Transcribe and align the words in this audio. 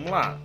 Vamos 0.00 0.12
lá. 0.12 0.38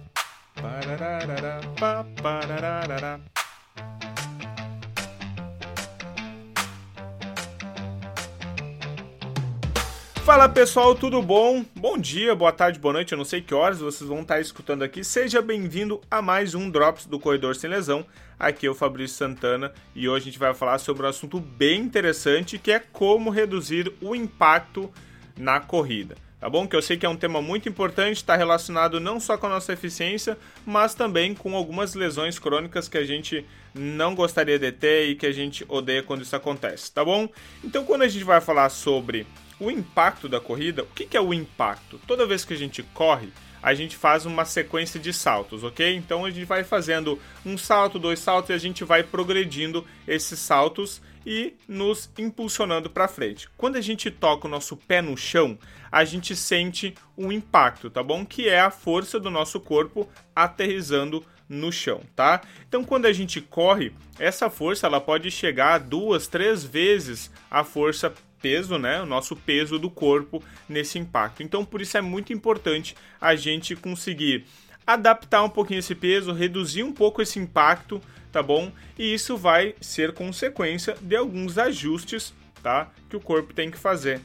Fala 10.26 10.50
pessoal, 10.50 10.94
tudo 10.94 11.22
bom? 11.22 11.64
Bom 11.74 11.98
dia, 11.98 12.36
boa 12.36 12.52
tarde, 12.52 12.80
boa 12.80 12.94
noite, 12.94 13.14
eu 13.14 13.18
não 13.18 13.24
sei 13.24 13.42
que 13.42 13.54
horas 13.54 13.80
vocês 13.80 14.10
vão 14.10 14.22
estar 14.24 14.42
escutando 14.42 14.84
aqui. 14.84 15.04
Seja 15.06 15.42
bem-vindo 15.42 16.02
a 16.12 16.22
mais 16.22 16.54
um 16.54 16.70
Drops 16.70 17.06
do 17.06 17.20
Corredor 17.20 17.56
Sem 17.56 17.70
Lesão. 17.70 18.06
Aqui 18.38 18.68
é 18.68 18.70
o 18.70 18.76
Fabrício 18.76 19.16
Santana 19.16 19.72
e 19.96 20.10
hoje 20.10 20.24
a 20.24 20.26
gente 20.26 20.40
vai 20.40 20.54
falar 20.54 20.80
sobre 20.80 21.06
um 21.06 21.10
assunto 21.10 21.40
bem 21.40 21.80
interessante 21.80 22.58
que 22.58 22.74
é 22.74 22.80
como 22.80 23.30
reduzir 23.30 23.94
o 24.02 24.16
impacto 24.16 24.92
na 25.38 25.62
corrida. 25.62 26.16
Tá 26.46 26.50
bom? 26.50 26.68
Que 26.68 26.76
eu 26.76 26.82
sei 26.84 26.96
que 26.96 27.08
é 27.08 27.10
um 27.10 27.18
tema 27.18 27.42
muito 27.42 27.68
importante, 27.68 28.18
está 28.18 28.36
relacionado 28.36 29.00
não 29.00 29.20
só 29.20 29.36
com 29.36 29.48
a 29.48 29.50
nossa 29.50 29.74
eficiência, 29.74 30.38
mas 30.64 30.94
também 30.94 31.34
com 31.34 31.56
algumas 31.56 31.96
lesões 31.96 32.38
crônicas 32.38 32.88
que 32.88 33.00
a 33.00 33.04
gente 33.04 33.44
não 33.74 34.14
gostaria 34.14 34.60
de 34.60 34.72
ter 34.72 35.08
e 35.08 35.16
que 35.16 35.26
a 35.26 35.32
gente 35.32 35.66
odeia 35.68 36.04
quando 36.04 36.22
isso 36.22 36.36
acontece, 36.36 36.92
tá 36.92 37.04
bom? 37.04 37.28
Então, 37.64 37.84
quando 37.84 38.04
a 38.04 38.08
gente 38.08 38.24
vai 38.24 38.40
falar 38.42 38.70
sobre 38.70 39.26
o 39.60 39.72
impacto 39.72 40.30
da 40.30 40.40
corrida, 40.40 40.84
o 40.84 40.86
que 40.86 41.18
é 41.18 41.20
o 41.20 41.34
impacto? 41.34 42.00
Toda 42.06 42.28
vez 42.28 42.46
que 42.46 42.54
a 42.54 42.58
gente 42.58 42.84
corre, 42.94 43.30
a 43.60 43.74
gente 43.74 43.98
faz 43.98 44.28
uma 44.28 44.46
sequência 44.46 45.00
de 45.00 45.12
saltos, 45.12 45.64
ok? 45.64 45.96
Então 45.96 46.26
a 46.26 46.30
gente 46.30 46.46
vai 46.46 46.64
fazendo 46.64 47.20
um 47.44 47.58
salto, 47.58 47.98
dois 47.98 48.20
saltos 48.20 48.52
e 48.52 48.54
a 48.54 48.60
gente 48.60 48.84
vai 48.84 49.02
progredindo 49.02 49.84
esses 50.08 50.38
saltos 50.38 51.02
e 51.26 51.56
nos 51.68 52.10
impulsionando 52.18 52.90
para 52.90 53.08
frente. 53.08 53.50
Quando 53.58 53.78
a 53.78 53.82
gente 53.82 54.12
toca 54.12 54.48
o 54.48 54.50
nosso 54.50 54.78
pé 54.78 55.02
no 55.02 55.18
chão, 55.18 55.58
a 55.92 56.06
gente 56.06 56.36
sente 56.36 56.94
um 57.18 57.32
impacto, 57.32 57.90
tá 57.90 58.04
bom? 58.04 58.26
Que 58.26 58.48
é 58.48 58.60
a 58.60 58.70
força 58.70 59.20
do 59.20 59.32
nosso 59.32 59.60
corpo 59.60 60.08
aterrizando 60.36 61.26
no 61.48 61.72
chão, 61.72 62.02
tá? 62.16 62.42
Então, 62.68 62.84
quando 62.84 63.06
a 63.06 63.14
gente 63.14 63.40
corre, 63.40 63.94
essa 64.20 64.50
força 64.50 64.88
ela 64.88 65.00
pode 65.00 65.30
chegar 65.32 65.76
a 65.76 65.78
duas, 65.78 66.28
três 66.28 66.64
vezes 66.64 67.32
a 67.50 67.64
força 67.64 68.14
peso, 68.42 68.78
né, 68.78 69.02
o 69.02 69.08
nosso 69.08 69.36
peso 69.36 69.80
do 69.80 69.90
corpo 69.90 70.44
nesse 70.70 71.00
impacto. 71.00 71.42
Então, 71.42 71.66
por 71.66 71.82
isso 71.82 71.98
é 71.98 72.02
muito 72.02 72.32
importante 72.32 72.96
a 73.20 73.36
gente 73.36 73.76
conseguir 73.76 74.46
adaptar 74.86 75.44
um 75.44 75.50
pouquinho 75.50 75.80
esse 75.80 75.96
peso, 75.96 76.32
reduzir 76.32 76.84
um 76.84 76.94
pouco 76.94 77.22
esse 77.22 77.40
impacto, 77.40 78.02
tá 78.32 78.44
bom? 78.44 78.72
E 78.98 79.14
isso 79.14 79.38
vai 79.38 79.76
ser 79.82 80.14
consequência 80.14 80.96
de 81.02 81.16
alguns 81.16 81.58
ajustes, 81.58 82.34
tá, 82.62 82.90
que 83.10 83.16
o 83.16 83.22
corpo 83.22 83.54
tem 83.54 83.70
que 83.70 83.78
fazer 83.78 84.22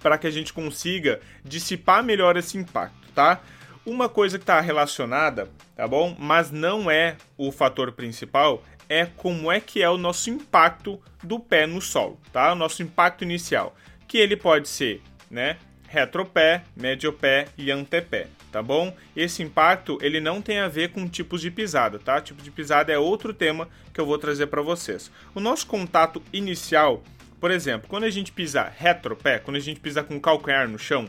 para 0.00 0.18
que 0.18 0.26
a 0.26 0.30
gente 0.30 0.52
consiga 0.52 1.20
dissipar 1.44 2.02
melhor 2.02 2.36
esse 2.36 2.56
impacto, 2.56 3.08
tá? 3.14 3.40
Uma 3.84 4.08
coisa 4.08 4.38
que 4.38 4.42
está 4.42 4.60
relacionada, 4.60 5.48
tá 5.76 5.86
bom? 5.86 6.16
Mas 6.18 6.50
não 6.50 6.90
é 6.90 7.16
o 7.36 7.52
fator 7.52 7.92
principal, 7.92 8.62
é 8.88 9.06
como 9.06 9.52
é 9.52 9.60
que 9.60 9.82
é 9.82 9.88
o 9.88 9.98
nosso 9.98 10.30
impacto 10.30 11.00
do 11.22 11.38
pé 11.38 11.66
no 11.66 11.80
solo, 11.80 12.18
tá? 12.32 12.52
O 12.52 12.56
nosso 12.56 12.82
impacto 12.82 13.22
inicial, 13.22 13.76
que 14.08 14.18
ele 14.18 14.36
pode 14.36 14.68
ser, 14.68 15.02
né, 15.30 15.58
retropé, 15.88 16.64
mediopé 16.76 17.46
e 17.56 17.70
antepé, 17.70 18.26
tá 18.50 18.62
bom? 18.62 18.94
Esse 19.16 19.42
impacto, 19.42 19.98
ele 20.00 20.20
não 20.20 20.42
tem 20.42 20.58
a 20.58 20.68
ver 20.68 20.90
com 20.90 21.08
tipos 21.08 21.40
de 21.40 21.50
pisada, 21.50 21.98
tá? 21.98 22.20
Tipo 22.20 22.42
de 22.42 22.50
pisada 22.50 22.92
é 22.92 22.98
outro 22.98 23.32
tema 23.32 23.68
que 23.92 24.00
eu 24.00 24.06
vou 24.06 24.18
trazer 24.18 24.46
para 24.46 24.62
vocês. 24.62 25.10
O 25.34 25.40
nosso 25.40 25.66
contato 25.66 26.22
inicial, 26.32 27.02
por 27.40 27.50
exemplo, 27.50 27.88
quando 27.88 28.04
a 28.04 28.10
gente 28.10 28.32
pisa 28.32 28.70
retropé, 28.76 29.38
quando 29.38 29.56
a 29.56 29.60
gente 29.60 29.80
pisa 29.80 30.02
com 30.02 30.20
calcanhar 30.20 30.68
no 30.68 30.78
chão, 30.78 31.08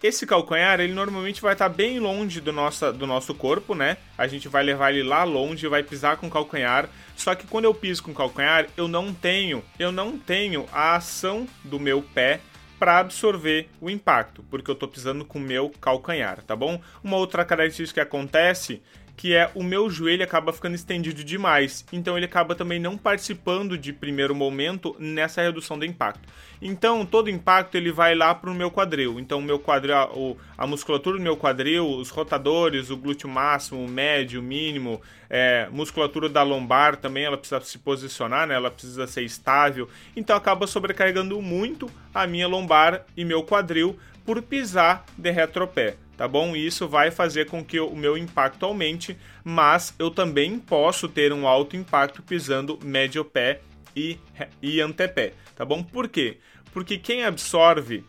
esse 0.00 0.24
calcanhar, 0.24 0.78
ele 0.78 0.92
normalmente 0.92 1.42
vai 1.42 1.54
estar 1.54 1.68
bem 1.68 1.98
longe 1.98 2.40
do 2.40 2.52
nosso, 2.52 2.92
do 2.92 3.04
nosso 3.04 3.34
corpo, 3.34 3.74
né? 3.74 3.96
A 4.16 4.28
gente 4.28 4.46
vai 4.46 4.62
levar 4.62 4.92
ele 4.92 5.02
lá 5.02 5.24
longe, 5.24 5.66
vai 5.66 5.82
pisar 5.82 6.16
com 6.18 6.30
calcanhar. 6.30 6.88
Só 7.16 7.34
que 7.34 7.48
quando 7.48 7.64
eu 7.64 7.74
piso 7.74 8.04
com 8.04 8.14
calcanhar, 8.14 8.68
eu 8.76 8.86
não 8.86 9.12
tenho, 9.12 9.64
eu 9.76 9.90
não 9.90 10.16
tenho 10.16 10.66
a 10.72 10.94
ação 10.94 11.48
do 11.64 11.80
meu 11.80 12.00
pé 12.00 12.40
para 12.78 12.98
absorver 12.98 13.68
o 13.80 13.90
impacto, 13.90 14.44
porque 14.50 14.70
eu 14.70 14.74
estou 14.74 14.88
pisando 14.88 15.24
com 15.24 15.38
o 15.38 15.42
meu 15.42 15.70
calcanhar, 15.80 16.42
tá 16.42 16.54
bom? 16.54 16.80
Uma 17.02 17.16
outra 17.16 17.44
característica 17.44 18.00
que 18.00 18.08
acontece 18.08 18.82
que 19.18 19.34
é 19.34 19.50
o 19.52 19.64
meu 19.64 19.90
joelho 19.90 20.22
acaba 20.22 20.52
ficando 20.52 20.76
estendido 20.76 21.24
demais, 21.24 21.84
então 21.92 22.16
ele 22.16 22.24
acaba 22.24 22.54
também 22.54 22.78
não 22.78 22.96
participando 22.96 23.76
de 23.76 23.92
primeiro 23.92 24.32
momento 24.32 24.94
nessa 24.96 25.42
redução 25.42 25.76
do 25.76 25.84
impacto. 25.84 26.20
Então 26.62 27.04
todo 27.04 27.28
impacto 27.28 27.74
ele 27.74 27.90
vai 27.90 28.14
lá 28.14 28.32
para 28.32 28.48
o 28.48 28.54
meu 28.54 28.70
quadril. 28.70 29.18
Então 29.18 29.40
o 29.40 29.42
meu 29.42 29.58
quadril, 29.58 30.38
a 30.56 30.66
musculatura 30.68 31.16
do 31.16 31.22
meu 31.22 31.36
quadril, 31.36 31.84
os 31.84 32.10
rotadores, 32.10 32.90
o 32.90 32.96
glúteo 32.96 33.28
máximo, 33.28 33.84
o 33.84 33.88
médio, 33.88 34.40
o 34.40 34.42
mínimo, 34.42 35.02
é, 35.28 35.68
musculatura 35.72 36.28
da 36.28 36.44
lombar 36.44 36.96
também 36.96 37.24
ela 37.24 37.36
precisa 37.36 37.60
se 37.60 37.78
posicionar, 37.78 38.46
né? 38.46 38.54
Ela 38.54 38.70
precisa 38.70 39.04
ser 39.08 39.22
estável. 39.22 39.88
Então 40.16 40.36
acaba 40.36 40.64
sobrecarregando 40.68 41.42
muito 41.42 41.90
a 42.14 42.24
minha 42.24 42.46
lombar 42.46 43.04
e 43.16 43.24
meu 43.24 43.42
quadril 43.42 43.98
por 44.28 44.42
pisar 44.42 45.06
de 45.16 45.30
retropé 45.30 45.96
tá 46.14 46.28
bom? 46.28 46.54
Isso 46.54 46.86
vai 46.86 47.10
fazer 47.10 47.46
com 47.46 47.64
que 47.64 47.78
o 47.78 47.94
meu 47.94 48.18
impacto 48.18 48.66
aumente, 48.66 49.16
mas 49.44 49.94
eu 49.98 50.10
também 50.10 50.58
posso 50.58 51.08
ter 51.08 51.32
um 51.32 51.46
alto 51.46 51.76
impacto 51.76 52.22
pisando 52.22 52.78
médio 52.82 53.24
pé 53.24 53.60
e, 53.96 54.18
e 54.60 54.80
antepé, 54.80 55.32
tá 55.54 55.64
bom? 55.64 55.82
Por 55.82 56.08
quê? 56.08 56.38
Porque 56.72 56.98
quem 56.98 57.24
absorve 57.24 58.04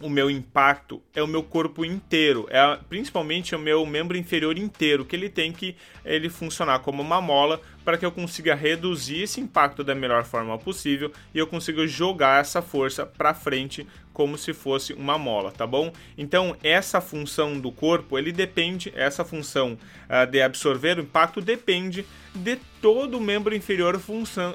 o 0.00 0.08
meu 0.10 0.30
impacto 0.30 1.02
é 1.14 1.22
o 1.22 1.26
meu 1.26 1.42
corpo 1.42 1.84
inteiro, 1.84 2.46
é 2.50 2.78
principalmente 2.88 3.54
o 3.54 3.58
meu 3.58 3.84
membro 3.86 4.16
inferior 4.16 4.58
inteiro, 4.58 5.04
que 5.04 5.16
ele 5.16 5.28
tem 5.28 5.52
que 5.52 5.76
ele 6.04 6.28
funcionar 6.28 6.80
como 6.80 7.02
uma 7.02 7.20
mola 7.20 7.60
para 7.84 7.96
que 7.96 8.04
eu 8.04 8.12
consiga 8.12 8.54
reduzir 8.54 9.22
esse 9.22 9.40
impacto 9.40 9.82
da 9.82 9.94
melhor 9.94 10.24
forma 10.24 10.58
possível 10.58 11.10
e 11.34 11.38
eu 11.38 11.46
consiga 11.46 11.86
jogar 11.86 12.40
essa 12.40 12.60
força 12.60 13.06
para 13.06 13.32
frente 13.32 13.86
como 14.12 14.38
se 14.38 14.52
fosse 14.52 14.92
uma 14.92 15.18
mola, 15.18 15.52
tá 15.52 15.66
bom? 15.66 15.92
Então 16.16 16.56
essa 16.62 17.00
função 17.00 17.58
do 17.58 17.70
corpo, 17.70 18.18
ele 18.18 18.32
depende, 18.32 18.92
essa 18.94 19.24
função 19.24 19.78
uh, 20.08 20.30
de 20.30 20.40
absorver 20.42 20.98
o 20.98 21.02
impacto 21.02 21.40
depende 21.40 22.04
de 22.34 22.56
todo 22.80 23.18
o 23.18 23.20
membro 23.20 23.54
inferior 23.54 23.98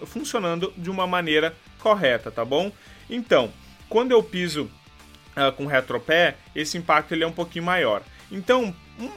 funcionando 0.06 0.73
de 0.78 0.90
uma 0.90 1.08
maneira 1.08 1.56
correta, 1.79 2.29
tá 2.29 2.46
bom? 2.46 2.72
Então, 3.09 3.52
quando 3.90 4.12
eu 4.12 4.23
piso 4.23 4.69
uh, 5.36 5.52
com 5.52 5.66
retropé, 5.66 6.36
esse 6.56 6.78
impacto 6.78 7.14
ele 7.14 7.24
é 7.24 7.28
um 7.28 7.31
pouquinho 7.31 7.66
maior. 7.66 8.02
Então, 8.31 8.75
um, 9.00 9.09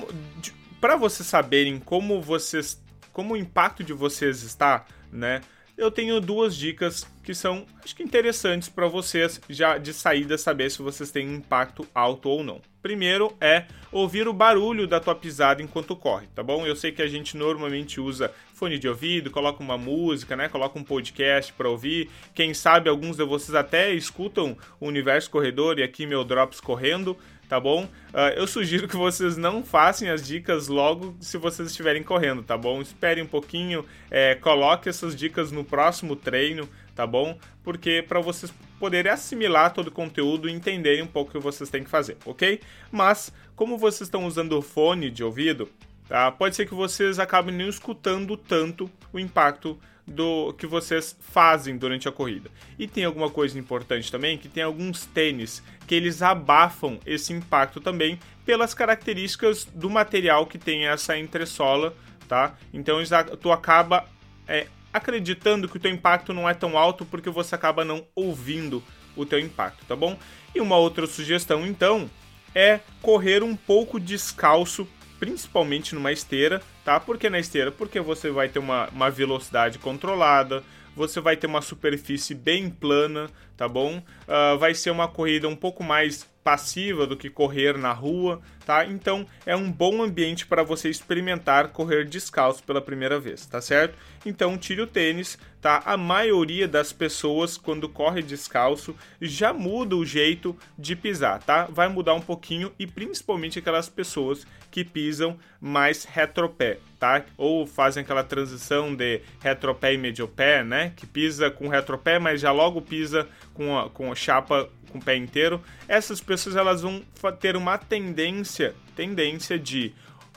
para 0.80 0.96
vocês 0.96 1.26
saberem 1.26 1.78
como 1.78 2.20
vocês, 2.20 2.82
como 3.12 3.34
o 3.34 3.36
impacto 3.36 3.82
de 3.82 3.92
vocês 3.92 4.42
está, 4.42 4.84
né? 5.10 5.40
Eu 5.76 5.90
tenho 5.90 6.20
duas 6.20 6.54
dicas 6.54 7.04
que 7.24 7.34
são, 7.34 7.66
acho 7.82 7.96
que 7.96 8.02
interessantes 8.02 8.68
para 8.68 8.86
vocês 8.86 9.40
já 9.48 9.76
de 9.76 9.92
saída 9.92 10.38
saber 10.38 10.70
se 10.70 10.80
vocês 10.80 11.10
têm 11.10 11.34
impacto 11.34 11.84
alto 11.92 12.28
ou 12.28 12.44
não. 12.44 12.60
Primeiro 12.80 13.36
é 13.40 13.64
ouvir 13.90 14.28
o 14.28 14.32
barulho 14.32 14.86
da 14.86 15.00
tua 15.00 15.16
pisada 15.16 15.62
enquanto 15.62 15.96
corre, 15.96 16.28
tá 16.32 16.44
bom? 16.44 16.64
Eu 16.64 16.76
sei 16.76 16.92
que 16.92 17.02
a 17.02 17.08
gente 17.08 17.36
normalmente 17.36 18.00
usa 18.00 18.30
fone 18.52 18.78
de 18.78 18.88
ouvido, 18.88 19.32
coloca 19.32 19.62
uma 19.62 19.76
música, 19.76 20.36
né? 20.36 20.48
Coloca 20.48 20.78
um 20.78 20.84
podcast 20.84 21.52
para 21.54 21.68
ouvir. 21.68 22.08
Quem 22.34 22.54
sabe 22.54 22.88
alguns 22.88 23.16
de 23.16 23.24
vocês 23.24 23.54
até 23.54 23.92
escutam 23.92 24.56
o 24.78 24.86
Universo 24.86 25.28
Corredor 25.28 25.78
e 25.78 25.82
aqui 25.82 26.06
meu 26.06 26.22
Drops 26.22 26.60
correndo, 26.60 27.16
tá 27.48 27.60
bom? 27.60 27.84
Uh, 27.84 28.34
eu 28.36 28.46
sugiro 28.46 28.88
que 28.88 28.96
vocês 28.96 29.36
não 29.36 29.62
façam 29.64 30.10
as 30.10 30.26
dicas 30.26 30.68
logo 30.68 31.16
se 31.20 31.36
vocês 31.36 31.68
estiverem 31.68 32.02
correndo, 32.02 32.42
tá 32.42 32.56
bom? 32.56 32.80
Espere 32.80 33.20
um 33.22 33.26
pouquinho, 33.26 33.84
é, 34.10 34.34
coloque 34.34 34.88
essas 34.88 35.14
dicas 35.14 35.52
no 35.52 35.64
próximo 35.64 36.16
treino, 36.16 36.68
tá 36.94 37.06
bom? 37.06 37.38
Porque 37.62 38.04
para 38.06 38.20
vocês 38.20 38.52
poderem 38.78 39.12
assimilar 39.12 39.72
todo 39.72 39.88
o 39.88 39.92
conteúdo 39.92 40.48
e 40.48 40.52
entenderem 40.52 41.02
um 41.02 41.06
pouco 41.06 41.30
o 41.30 41.32
que 41.32 41.38
vocês 41.38 41.70
têm 41.70 41.84
que 41.84 41.90
fazer, 41.90 42.16
ok? 42.24 42.60
Mas, 42.90 43.32
como 43.56 43.78
vocês 43.78 44.02
estão 44.02 44.26
usando 44.26 44.60
fone 44.60 45.10
de 45.10 45.24
ouvido, 45.24 45.68
tá? 46.08 46.30
pode 46.30 46.54
ser 46.56 46.66
que 46.66 46.74
vocês 46.74 47.18
acabem 47.18 47.54
nem 47.54 47.68
escutando 47.68 48.36
tanto 48.36 48.90
o 49.12 49.18
impacto 49.18 49.78
do 50.06 50.52
que 50.54 50.66
vocês 50.66 51.16
fazem 51.20 51.76
durante 51.76 52.06
a 52.08 52.12
corrida. 52.12 52.50
E 52.78 52.86
tem 52.86 53.04
alguma 53.04 53.30
coisa 53.30 53.58
importante 53.58 54.10
também, 54.10 54.36
que 54.36 54.48
tem 54.48 54.62
alguns 54.62 55.06
tênis 55.06 55.62
que 55.86 55.94
eles 55.94 56.22
abafam 56.22 56.98
esse 57.06 57.32
impacto 57.32 57.80
também 57.80 58.18
pelas 58.44 58.74
características 58.74 59.64
do 59.64 59.88
material 59.88 60.46
que 60.46 60.58
tem 60.58 60.86
essa 60.86 61.18
entressola, 61.18 61.94
tá? 62.28 62.54
Então 62.72 62.98
tu 63.40 63.50
acaba 63.50 64.06
é, 64.46 64.66
acreditando 64.92 65.68
que 65.68 65.76
o 65.76 65.80
teu 65.80 65.90
impacto 65.90 66.32
não 66.32 66.48
é 66.48 66.54
tão 66.54 66.76
alto 66.76 67.04
porque 67.04 67.30
você 67.30 67.54
acaba 67.54 67.84
não 67.84 68.06
ouvindo 68.14 68.82
o 69.16 69.24
teu 69.24 69.38
impacto, 69.38 69.84
tá 69.86 69.96
bom? 69.96 70.18
E 70.54 70.60
uma 70.60 70.76
outra 70.76 71.06
sugestão 71.06 71.66
então 71.66 72.10
é 72.54 72.80
correr 73.02 73.42
um 73.42 73.56
pouco 73.56 73.98
descalço, 73.98 74.86
principalmente 75.18 75.94
numa 75.94 76.12
esteira, 76.12 76.60
tá? 76.84 76.98
Por 76.98 77.18
que 77.18 77.30
na 77.30 77.38
esteira? 77.38 77.70
Porque 77.70 78.00
você 78.00 78.30
vai 78.30 78.48
ter 78.48 78.58
uma, 78.58 78.88
uma 78.88 79.10
velocidade 79.10 79.78
controlada, 79.78 80.62
você 80.94 81.20
vai 81.20 81.36
ter 81.36 81.46
uma 81.46 81.62
superfície 81.62 82.34
bem 82.34 82.70
plana, 82.70 83.28
tá 83.56 83.68
bom? 83.68 83.98
Uh, 83.98 84.58
vai 84.58 84.74
ser 84.74 84.90
uma 84.90 85.08
corrida 85.08 85.48
um 85.48 85.56
pouco 85.56 85.82
mais 85.82 86.28
passiva 86.44 87.06
do 87.06 87.16
que 87.16 87.30
correr 87.30 87.78
na 87.78 87.92
rua, 87.92 88.42
tá? 88.66 88.84
Então 88.84 89.26
é 89.46 89.56
um 89.56 89.72
bom 89.72 90.02
ambiente 90.02 90.46
para 90.46 90.62
você 90.62 90.90
experimentar 90.90 91.68
correr 91.68 92.04
descalço 92.04 92.62
pela 92.62 92.82
primeira 92.82 93.18
vez, 93.18 93.46
tá 93.46 93.62
certo? 93.62 93.96
Então 94.26 94.58
tire 94.58 94.82
o 94.82 94.86
tênis, 94.86 95.38
tá? 95.60 95.82
A 95.86 95.96
maioria 95.96 96.68
das 96.68 96.92
pessoas 96.92 97.56
quando 97.56 97.88
corre 97.88 98.22
descalço 98.22 98.94
já 99.20 99.54
muda 99.54 99.96
o 99.96 100.04
jeito 100.04 100.54
de 100.78 100.94
pisar, 100.94 101.42
tá? 101.42 101.64
Vai 101.70 101.88
mudar 101.88 102.12
um 102.12 102.20
pouquinho 102.20 102.70
e 102.78 102.86
principalmente 102.86 103.58
aquelas 103.58 103.88
pessoas 103.88 104.46
que 104.70 104.84
pisam 104.84 105.38
mais 105.60 106.04
retropé, 106.04 106.78
tá? 106.98 107.24
Ou 107.38 107.66
fazem 107.66 108.02
aquela 108.02 108.24
transição 108.24 108.94
de 108.94 109.22
retropé 109.40 109.94
e 109.94 109.98
mediopé, 109.98 110.62
né? 110.62 110.92
Que 110.94 111.06
pisa 111.06 111.50
com 111.50 111.68
retropé, 111.68 112.18
mas 112.18 112.40
já 112.40 112.52
logo 112.52 112.82
pisa 112.82 113.26
com 113.54 113.78
a, 113.78 113.88
com 113.88 114.12
a 114.12 114.14
chapa 114.14 114.68
com 114.94 114.98
o 114.98 115.02
pé 115.02 115.16
inteiro. 115.16 115.60
Essas 115.88 116.20
pessoas 116.20 116.54
elas 116.54 116.82
vão 116.82 117.02
ter 117.40 117.56
uma 117.56 117.76
tendência, 117.76 118.76
tendência 118.94 119.58
de 119.58 119.92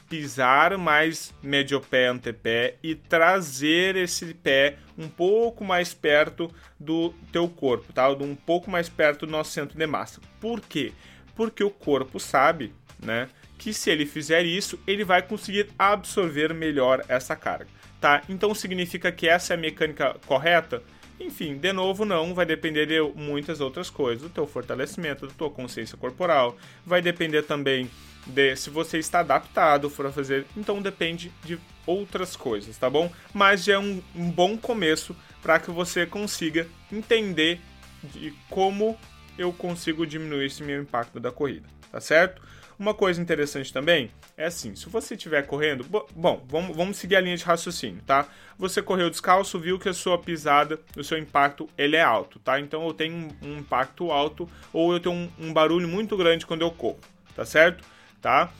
pisar 0.09 0.75
mais 0.77 1.33
mediopé 1.43 2.07
antepé 2.07 2.75
e 2.81 2.95
trazer 2.95 3.95
esse 3.95 4.33
pé 4.33 4.77
um 4.97 5.07
pouco 5.07 5.63
mais 5.63 5.93
perto 5.93 6.49
do 6.79 7.13
teu 7.31 7.47
corpo, 7.47 7.93
tá? 7.93 8.09
Um 8.09 8.35
pouco 8.35 8.71
mais 8.71 8.89
perto 8.89 9.25
do 9.27 9.31
nosso 9.31 9.51
centro 9.51 9.77
de 9.77 9.85
massa. 9.85 10.19
Por 10.39 10.59
quê? 10.61 10.91
Porque 11.35 11.63
o 11.63 11.69
corpo 11.69 12.19
sabe, 12.19 12.73
né, 12.99 13.29
que 13.59 13.73
se 13.73 13.91
ele 13.91 14.05
fizer 14.05 14.43
isso, 14.43 14.79
ele 14.87 15.03
vai 15.03 15.21
conseguir 15.21 15.69
absorver 15.77 16.51
melhor 16.53 17.03
essa 17.07 17.35
carga, 17.35 17.67
tá? 18.01 18.23
Então 18.27 18.55
significa 18.55 19.11
que 19.11 19.27
essa 19.27 19.53
é 19.53 19.57
a 19.57 19.59
mecânica 19.59 20.15
correta? 20.25 20.81
Enfim, 21.19 21.57
de 21.57 21.73
novo, 21.73 22.05
não, 22.05 22.33
vai 22.33 22.45
depender 22.45 22.85
de 22.85 23.01
muitas 23.15 23.59
outras 23.59 23.89
coisas, 23.89 24.21
do 24.21 24.29
teu 24.29 24.45
fortalecimento, 24.45 25.25
da 25.27 25.33
tua 25.33 25.49
consciência 25.49 25.97
corporal, 25.97 26.55
vai 26.85 27.01
depender 27.01 27.41
também 27.43 27.89
de 28.25 28.55
se 28.55 28.69
você 28.69 28.99
está 28.99 29.21
adaptado 29.21 29.89
para 29.89 30.11
fazer, 30.11 30.45
então 30.55 30.81
depende 30.81 31.31
de 31.43 31.57
outras 31.85 32.35
coisas, 32.35 32.77
tá 32.77 32.89
bom? 32.89 33.11
Mas 33.33 33.63
já 33.63 33.73
é 33.73 33.79
um, 33.79 34.01
um 34.15 34.29
bom 34.29 34.57
começo 34.57 35.15
para 35.41 35.59
que 35.59 35.71
você 35.71 36.05
consiga 36.05 36.67
entender 36.91 37.61
de 38.03 38.33
como 38.49 38.97
eu 39.37 39.53
consigo 39.53 40.05
diminuir 40.05 40.47
esse 40.47 40.61
meu 40.61 40.81
impacto 40.81 41.19
da 41.19 41.31
corrida, 41.31 41.67
tá 41.91 42.01
certo? 42.01 42.41
Uma 42.79 42.93
coisa 42.93 43.19
interessante 43.19 43.73
também 43.73 44.11
é 44.37 44.45
assim, 44.45 44.75
se 44.75 44.87
você 44.87 45.15
estiver 45.15 45.41
correndo, 45.47 45.83
bom, 46.15 46.45
vamos, 46.47 46.77
vamos 46.77 46.97
seguir 46.97 47.15
a 47.15 47.21
linha 47.21 47.35
de 47.35 47.43
raciocínio, 47.43 48.03
tá? 48.05 48.27
Você 48.55 48.83
correu 48.83 49.09
descalço, 49.09 49.59
viu 49.59 49.79
que 49.79 49.89
a 49.89 49.93
sua 49.93 50.15
pisada, 50.19 50.79
o 50.95 51.03
seu 51.03 51.17
impacto, 51.17 51.67
ele 51.75 51.95
é 51.95 52.03
alto, 52.03 52.37
tá? 52.37 52.59
Então 52.59 52.85
eu 52.85 52.93
tenho 52.93 53.29
um, 53.41 53.57
impacto 53.57 54.11
alto 54.11 54.47
ou 54.71 54.93
eu 54.93 54.99
tenho 54.99 55.15
um, 55.15 55.29
um 55.39 55.53
barulho 55.53 55.87
muito 55.87 56.15
grande 56.15 56.45
quando 56.45 56.61
eu 56.61 56.69
corro, 56.69 56.99
tá 57.35 57.43
certo? 57.43 57.83
Tá? 58.21 58.51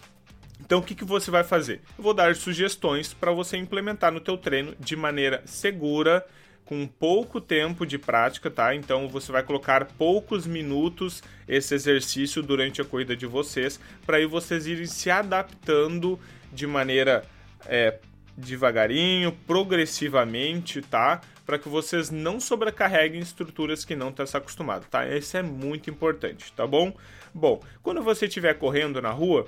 Então 0.59 0.79
o 0.79 0.83
que, 0.83 0.95
que 0.95 1.05
você 1.05 1.29
vai 1.29 1.43
fazer? 1.43 1.81
Eu 1.95 2.03
vou 2.03 2.13
dar 2.13 2.35
sugestões 2.35 3.13
para 3.13 3.31
você 3.31 3.55
implementar 3.55 4.11
no 4.11 4.19
teu 4.19 4.35
treino 4.35 4.75
de 4.79 4.95
maneira 4.95 5.43
segura 5.45 6.25
com 6.67 6.85
pouco 6.85 7.39
tempo 7.39 7.85
de 7.85 7.97
prática, 7.97 8.51
tá? 8.51 8.75
Então 8.75 9.07
você 9.07 9.31
vai 9.31 9.41
colocar 9.41 9.85
poucos 9.85 10.45
minutos 10.45 11.23
esse 11.47 11.73
exercício 11.73 12.43
durante 12.43 12.81
a 12.81 12.85
corrida 12.85 13.15
de 13.15 13.25
vocês, 13.25 13.79
para 14.05 14.17
aí 14.17 14.25
vocês 14.25 14.67
irem 14.67 14.85
se 14.85 15.09
adaptando 15.09 16.19
de 16.51 16.67
maneira 16.67 17.23
é, 17.65 17.99
devagarinho, 18.35 19.31
progressivamente, 19.47 20.81
tá? 20.81 21.21
Para 21.45 21.57
que 21.57 21.69
vocês 21.69 22.11
não 22.11 22.37
sobrecarreguem 22.37 23.21
estruturas 23.21 23.85
que 23.85 23.95
não 23.95 24.09
estão 24.09 24.25
tá 24.25 24.31
se 24.31 24.37
acostumados, 24.37 24.89
tá? 24.89 25.07
Isso 25.07 25.37
é 25.37 25.41
muito 25.41 25.89
importante, 25.89 26.51
tá 26.51 26.67
bom? 26.67 26.93
Bom, 27.33 27.63
quando 27.81 28.03
você 28.03 28.25
estiver 28.25 28.53
correndo 28.55 29.01
na 29.01 29.11
rua, 29.11 29.47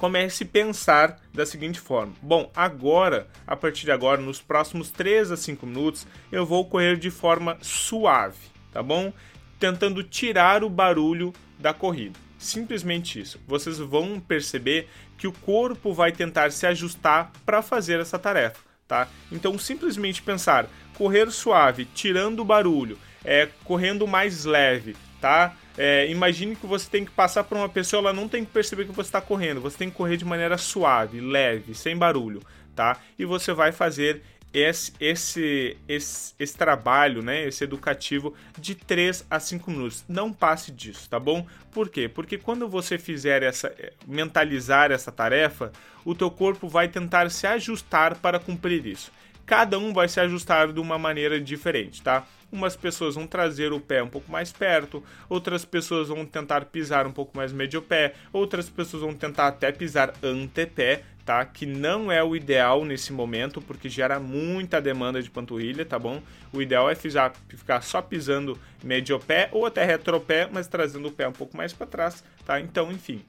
comece 0.00 0.44
a 0.44 0.46
pensar 0.46 1.20
da 1.32 1.44
seguinte 1.44 1.78
forma: 1.78 2.14
bom, 2.22 2.50
agora, 2.56 3.28
a 3.46 3.54
partir 3.54 3.84
de 3.84 3.92
agora, 3.92 4.20
nos 4.20 4.40
próximos 4.40 4.90
3 4.90 5.30
a 5.30 5.36
5 5.36 5.66
minutos, 5.66 6.06
eu 6.32 6.46
vou 6.46 6.64
correr 6.64 6.96
de 6.96 7.10
forma 7.10 7.58
suave, 7.60 8.38
tá 8.72 8.82
bom? 8.82 9.12
Tentando 9.60 10.02
tirar 10.02 10.64
o 10.64 10.70
barulho 10.70 11.34
da 11.58 11.74
corrida. 11.74 12.18
Simplesmente 12.38 13.20
isso. 13.20 13.38
Vocês 13.46 13.78
vão 13.78 14.18
perceber 14.18 14.88
que 15.18 15.28
o 15.28 15.32
corpo 15.32 15.92
vai 15.92 16.10
tentar 16.10 16.50
se 16.50 16.66
ajustar 16.66 17.30
para 17.44 17.60
fazer 17.60 18.00
essa 18.00 18.18
tarefa, 18.18 18.60
tá? 18.88 19.06
Então, 19.30 19.58
simplesmente 19.58 20.22
pensar 20.22 20.66
correr 20.96 21.30
suave, 21.30 21.84
tirando 21.84 22.40
o 22.40 22.44
barulho, 22.44 22.98
é 23.22 23.48
correndo 23.64 24.06
mais 24.06 24.46
leve, 24.46 24.96
tá? 25.20 25.54
É, 25.82 26.06
imagine 26.10 26.54
que 26.54 26.66
você 26.66 26.90
tem 26.90 27.06
que 27.06 27.10
passar 27.10 27.42
por 27.42 27.56
uma 27.56 27.66
pessoa, 27.66 28.00
ela 28.00 28.12
não 28.12 28.28
tem 28.28 28.44
que 28.44 28.50
perceber 28.50 28.84
que 28.84 28.92
você 28.92 29.08
está 29.08 29.18
correndo, 29.18 29.62
você 29.62 29.78
tem 29.78 29.88
que 29.88 29.96
correr 29.96 30.18
de 30.18 30.26
maneira 30.26 30.58
suave, 30.58 31.22
leve, 31.22 31.74
sem 31.74 31.96
barulho, 31.96 32.42
tá? 32.76 32.98
E 33.18 33.24
você 33.24 33.54
vai 33.54 33.72
fazer 33.72 34.20
esse, 34.52 34.92
esse, 35.00 35.78
esse, 35.88 36.34
esse, 36.38 36.54
trabalho, 36.54 37.22
né, 37.22 37.46
esse 37.46 37.64
educativo, 37.64 38.34
de 38.58 38.74
3 38.74 39.24
a 39.30 39.40
5 39.40 39.70
minutos. 39.70 40.04
Não 40.06 40.34
passe 40.34 40.70
disso, 40.70 41.08
tá 41.08 41.18
bom? 41.18 41.46
Por 41.72 41.88
quê? 41.88 42.10
Porque 42.10 42.36
quando 42.36 42.68
você 42.68 42.98
fizer 42.98 43.42
essa, 43.42 43.68
é, 43.78 43.94
mentalizar 44.06 44.90
essa 44.90 45.10
tarefa, 45.10 45.72
o 46.04 46.14
teu 46.14 46.30
corpo 46.30 46.68
vai 46.68 46.88
tentar 46.88 47.30
se 47.30 47.46
ajustar 47.46 48.16
para 48.16 48.38
cumprir 48.38 48.84
isso. 48.84 49.10
Cada 49.46 49.78
um 49.78 49.94
vai 49.94 50.08
se 50.08 50.20
ajustar 50.20 50.74
de 50.74 50.78
uma 50.78 50.98
maneira 50.98 51.40
diferente, 51.40 52.02
tá? 52.02 52.26
Umas 52.52 52.74
pessoas 52.74 53.14
vão 53.14 53.26
trazer 53.26 53.72
o 53.72 53.80
pé 53.80 54.02
um 54.02 54.08
pouco 54.08 54.30
mais 54.30 54.52
perto, 54.52 55.02
outras 55.28 55.64
pessoas 55.64 56.08
vão 56.08 56.26
tentar 56.26 56.64
pisar 56.66 57.06
um 57.06 57.12
pouco 57.12 57.36
mais 57.36 57.52
medio 57.52 57.80
pé, 57.80 58.14
outras 58.32 58.68
pessoas 58.68 59.02
vão 59.02 59.14
tentar 59.14 59.46
até 59.46 59.70
pisar 59.70 60.12
antepé, 60.22 61.02
tá? 61.24 61.44
Que 61.44 61.64
não 61.64 62.10
é 62.10 62.22
o 62.24 62.34
ideal 62.34 62.84
nesse 62.84 63.12
momento, 63.12 63.60
porque 63.60 63.88
gera 63.88 64.18
muita 64.18 64.80
demanda 64.80 65.22
de 65.22 65.30
panturrilha, 65.30 65.84
tá 65.84 65.98
bom? 65.98 66.20
O 66.52 66.60
ideal 66.60 66.90
é 66.90 66.94
ficar, 66.94 67.32
ficar 67.48 67.82
só 67.82 68.02
pisando 68.02 68.58
medio 68.82 69.18
pé 69.20 69.48
ou 69.52 69.64
até 69.64 69.84
retropé, 69.84 70.48
mas 70.50 70.66
trazendo 70.66 71.08
o 71.08 71.12
pé 71.12 71.28
um 71.28 71.32
pouco 71.32 71.56
mais 71.56 71.72
para 71.72 71.86
trás, 71.86 72.24
tá? 72.44 72.60
Então, 72.60 72.90
enfim, 72.90 73.24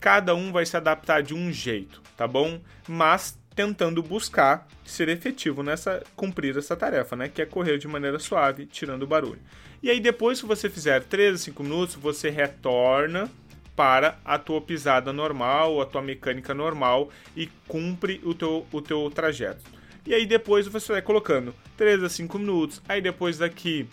cada 0.00 0.34
um 0.34 0.50
vai 0.50 0.66
se 0.66 0.76
adaptar 0.76 1.22
de 1.22 1.32
um 1.32 1.52
jeito, 1.52 2.02
tá 2.16 2.26
bom? 2.26 2.60
Mas 2.88 3.38
tentando 3.54 4.02
buscar 4.02 4.66
ser 4.84 5.08
efetivo 5.08 5.62
nessa 5.62 6.02
cumprir 6.16 6.56
essa 6.56 6.76
tarefa, 6.76 7.16
né, 7.16 7.28
que 7.28 7.42
é 7.42 7.46
correr 7.46 7.78
de 7.78 7.88
maneira 7.88 8.18
suave, 8.18 8.66
tirando 8.66 9.02
o 9.02 9.06
barulho. 9.06 9.40
E 9.82 9.90
aí 9.90 10.00
depois 10.00 10.40
que 10.40 10.46
você 10.46 10.70
fizer 10.70 11.02
3 11.04 11.34
a 11.34 11.38
5 11.38 11.62
minutos, 11.62 11.94
você 11.94 12.30
retorna 12.30 13.30
para 13.74 14.18
a 14.24 14.38
tua 14.38 14.60
pisada 14.60 15.12
normal, 15.12 15.80
a 15.80 15.86
tua 15.86 16.02
mecânica 16.02 16.54
normal 16.54 17.10
e 17.36 17.48
cumpre 17.66 18.20
o 18.24 18.34
teu, 18.34 18.66
o 18.70 18.80
teu 18.80 19.10
trajeto. 19.10 19.64
E 20.06 20.14
aí 20.14 20.26
depois 20.26 20.66
você 20.66 20.92
vai 20.92 21.02
colocando 21.02 21.54
3 21.76 22.02
a 22.04 22.08
5 22.08 22.38
minutos, 22.38 22.82
aí 22.88 23.00
depois 23.00 23.38
daqui 23.38 23.88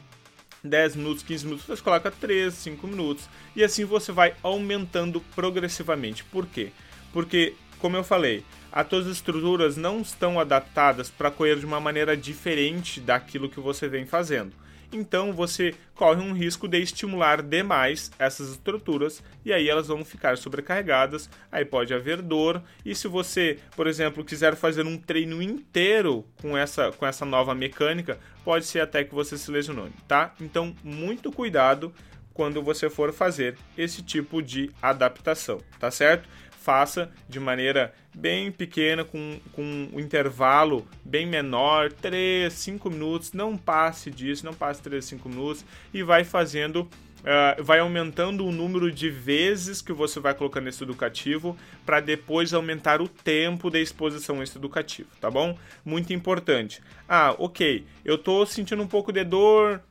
10 0.64 0.96
minutos, 0.96 1.24
15 1.24 1.46
minutos, 1.46 1.66
você 1.66 1.82
coloca 1.82 2.12
3, 2.12 2.54
5 2.54 2.88
minutos 2.88 3.30
e 3.56 3.64
assim 3.64 3.86
você 3.86 4.12
vai 4.12 4.36
aumentando 4.44 5.22
progressivamente. 5.36 6.24
Por 6.26 6.46
quê? 6.48 6.72
Porque, 7.14 7.56
como 7.80 7.98
eu 7.98 8.04
falei, 8.04 8.44
as 8.72 8.88
tuas 8.88 9.08
estruturas 9.08 9.76
não 9.78 10.02
estão 10.02 10.40
adaptadas 10.40 11.10
para 11.10 11.32
correr 11.32 11.58
de 11.58 11.66
uma 11.66 11.80
maneira 11.80 12.16
diferente 12.16 13.00
daquilo 13.00 13.50
que 13.50 13.60
você 13.60 13.88
vem 13.88 14.06
fazendo. 14.06 14.54
Então 14.92 15.32
você 15.32 15.76
corre 15.94 16.22
um 16.22 16.34
risco 16.34 16.68
de 16.68 16.82
estimular 16.82 17.44
demais 17.44 18.12
essas 18.18 18.50
estruturas 18.50 19.24
e 19.46 19.54
aí 19.54 19.70
elas 19.70 19.88
vão 19.88 20.04
ficar 20.04 20.38
sobrecarregadas, 20.38 21.30
aí 21.52 21.64
pode 21.64 21.94
haver 21.94 22.22
dor. 22.22 22.62
E 22.84 22.96
se 22.96 23.08
você, 23.08 23.60
por 23.76 23.86
exemplo, 23.86 24.26
quiser 24.26 24.56
fazer 24.56 24.86
um 24.86 24.98
treino 24.98 25.42
inteiro 25.42 26.26
com 26.42 26.58
essa, 26.58 26.92
com 26.92 27.06
essa 27.06 27.24
nova 27.24 27.54
mecânica, 27.54 28.20
pode 28.44 28.66
ser 28.66 28.82
até 28.82 29.04
que 29.04 29.14
você 29.14 29.38
se 29.38 29.52
lesione, 29.52 29.94
tá? 30.08 30.34
Então, 30.42 30.76
muito 30.84 31.32
cuidado 31.32 31.94
quando 32.34 32.64
você 32.64 32.90
for 32.90 33.12
fazer 33.12 33.58
esse 33.78 34.02
tipo 34.02 34.42
de 34.42 34.72
adaptação, 34.82 35.60
tá 35.78 35.92
certo? 35.92 36.28
Faça 36.60 37.10
de 37.28 37.40
maneira 37.40 37.94
bem 38.14 38.52
pequena, 38.52 39.04
com, 39.04 39.40
com 39.54 39.90
um 39.94 40.00
intervalo 40.00 40.88
bem 41.04 41.26
menor, 41.26 41.92
3, 41.92 42.52
5 42.52 42.90
minutos, 42.90 43.34
não 43.34 43.58
passe 43.58 44.12
disso, 44.12 44.46
não 44.46 44.54
passe 44.54 44.82
3, 44.82 45.04
5 45.04 45.30
minutos 45.30 45.66
e 45.94 46.04
vai 46.04 46.24
fazendo, 46.24 46.82
uh, 46.82 47.64
vai 47.64 47.80
aumentando 47.80 48.46
o 48.46 48.52
número 48.52 48.92
de 48.92 49.10
vezes 49.10 49.82
que 49.82 49.94
você 49.94 50.20
vai 50.20 50.34
colocando 50.34 50.68
esse 50.68 50.84
educativo 50.84 51.58
para 51.86 52.00
depois 52.00 52.54
aumentar 52.54 53.02
o 53.02 53.08
tempo 53.08 53.70
da 53.70 53.80
exposição 53.80 54.42
a 54.42 54.44
esse 54.44 54.58
educativo, 54.58 55.10
tá 55.22 55.32
bom? 55.32 55.58
Muito 55.86 56.12
importante. 56.12 56.82
Ah, 57.08 57.34
ok, 57.38 57.86
eu 58.04 58.18
tô 58.18 58.46
sentindo 58.46 58.84
um 58.84 58.88
pouco 58.88 59.12
de 59.12 59.24
dor 59.24 59.82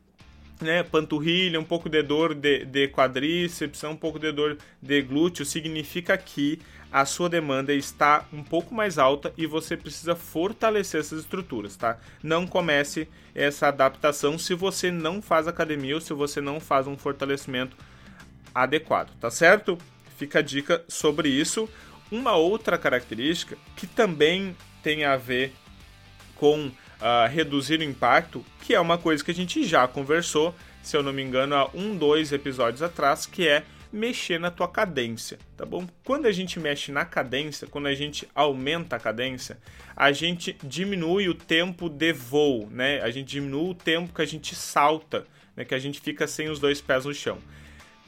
né, 0.61 0.83
panturrilha, 0.83 1.61
um 1.61 1.65
pouco 1.65 1.89
de 1.89 2.03
dor 2.03 2.35
de, 2.35 2.65
de 2.65 2.89
quadríceps, 2.89 3.83
um 3.85 3.97
pouco 3.97 4.19
de 4.19 4.33
dor 4.33 4.59
de 4.81 5.03
glúteo, 5.03 5.45
significa 5.45 6.17
que 6.17 6.61
a 6.91 7.05
sua 7.05 7.29
demanda 7.29 7.73
está 7.73 8.27
um 8.33 8.43
pouco 8.43 8.75
mais 8.75 8.99
alta 8.99 9.33
e 9.37 9.47
você 9.47 9.77
precisa 9.77 10.17
fortalecer 10.17 11.01
essas 11.01 11.21
estruturas, 11.21 11.77
tá? 11.77 11.99
Não 12.23 12.47
comece 12.47 13.09
essa 13.35 13.69
adaptação 13.69 14.39
se 14.39 14.55
você 14.55 14.91
não 14.91 15.21
faz 15.21 15.47
academia 15.47 15.95
ou 15.95 16.01
se 16.01 16.15
você 16.15 16.41
não 16.41 16.59
faz 16.59 16.87
um 16.87 16.97
fortalecimento 16.97 17.77
adequado, 18.55 19.11
tá 19.21 19.31
certo? 19.31 19.79
Fica 20.17 20.39
a 20.39 20.43
dica 20.43 20.83
sobre 20.89 21.29
isso. 21.29 21.69
Uma 22.11 22.37
outra 22.37 22.79
característica 22.79 23.57
que 23.77 23.87
também 23.87 24.57
tem 24.83 25.05
a 25.05 25.17
ver 25.17 25.53
com 26.35 26.71
uh, 27.01 27.29
reduzir 27.29 27.81
o 27.81 27.85
impacto, 27.85 28.45
que 28.63 28.75
é 28.75 28.81
uma 28.81 28.99
coisa 28.99 29.25
que 29.25 29.31
a 29.31 29.35
gente 29.35 29.65
já 29.65 29.87
conversou, 29.87 30.55
se 30.83 30.97
eu 30.97 31.03
não 31.03 31.13
me 31.13 31.23
engano, 31.23 31.55
há 31.55 31.71
um, 31.75 31.97
dois 31.97 32.33
episódios 32.33 32.83
atrás, 32.83 33.27
que 33.27 33.47
é 33.47 33.65
mexer 33.93 34.39
na 34.39 34.51
tua 34.51 34.69
cadência, 34.69 35.39
tá 35.57 35.65
bom? 35.65 35.87
Quando 36.05 36.27
a 36.27 36.33
gente 36.33 36.61
mexe 36.61 36.93
na 36.93 37.05
cadência, 37.05 37.67
quando 37.67 37.87
a 37.87 37.95
gente 37.95 38.29
aumenta 38.35 38.97
a 38.97 39.01
cadência, 39.01 39.59
a 39.97 40.13
gente 40.13 40.57
diminui 40.63 41.29
o 41.29 41.35
tempo 41.35 41.89
de 41.89 42.13
voo, 42.13 42.69
né? 42.71 43.01
A 43.01 43.11
gente 43.11 43.29
diminui 43.29 43.71
o 43.71 43.75
tempo 43.75 44.15
que 44.15 44.23
a 44.23 44.27
gente 44.27 44.55
salta, 44.55 45.27
né? 45.57 45.65
Que 45.65 45.75
a 45.75 45.79
gente 45.79 46.01
fica 46.01 46.27
sem 46.27 46.49
os 46.51 46.61
dois 46.61 46.81
pés 46.81 47.05
no 47.05 47.15
chão. 47.15 47.39